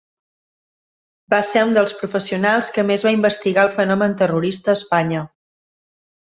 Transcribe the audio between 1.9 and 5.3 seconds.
professionals que més va investigar el fenomen terrorista a Espanya.